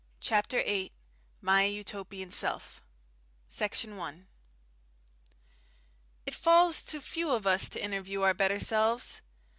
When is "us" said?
7.45-7.69